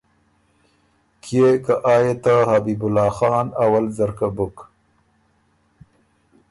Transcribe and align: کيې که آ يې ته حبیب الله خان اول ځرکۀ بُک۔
کيې 1.23 1.49
که 1.65 1.73
آ 1.93 1.95
يې 2.05 2.13
ته 2.23 2.33
حبیب 2.49 2.81
الله 2.87 3.09
خان 3.17 3.47
اول 3.63 3.85
ځرکۀ 3.97 4.29
بُک۔ 4.35 4.57